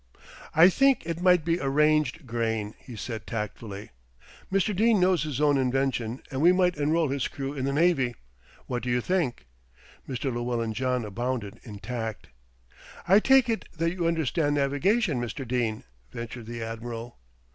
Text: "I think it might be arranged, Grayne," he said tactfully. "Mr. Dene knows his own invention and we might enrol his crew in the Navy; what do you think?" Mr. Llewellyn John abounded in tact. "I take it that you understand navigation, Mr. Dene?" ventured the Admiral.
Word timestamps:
"I 0.55 0.69
think 0.69 1.05
it 1.05 1.21
might 1.21 1.45
be 1.45 1.59
arranged, 1.59 2.25
Grayne," 2.25 2.73
he 2.79 2.95
said 2.95 3.27
tactfully. 3.27 3.91
"Mr. 4.51 4.75
Dene 4.75 4.99
knows 4.99 5.21
his 5.21 5.39
own 5.39 5.59
invention 5.59 6.23
and 6.31 6.41
we 6.41 6.51
might 6.51 6.75
enrol 6.75 7.09
his 7.09 7.27
crew 7.27 7.53
in 7.53 7.65
the 7.65 7.71
Navy; 7.71 8.15
what 8.65 8.81
do 8.81 8.89
you 8.89 8.99
think?" 8.99 9.45
Mr. 10.09 10.33
Llewellyn 10.33 10.73
John 10.73 11.05
abounded 11.05 11.59
in 11.61 11.77
tact. 11.77 12.29
"I 13.07 13.19
take 13.19 13.47
it 13.47 13.65
that 13.77 13.91
you 13.93 14.07
understand 14.07 14.55
navigation, 14.55 15.21
Mr. 15.21 15.47
Dene?" 15.47 15.83
ventured 16.11 16.47
the 16.47 16.63
Admiral. 16.63 17.19